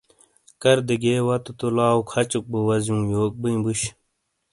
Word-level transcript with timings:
کردے 0.61 0.95
گئے 1.01 1.17
واتوں 1.27 1.53
تو 1.59 1.67
لاؤ 1.75 1.99
کھچوک 2.09 2.45
بو 2.51 2.59
وزیوں 2.67 3.01
یوک 3.13 3.33
بئیں 3.41 3.61
بوش۔ 3.63 3.81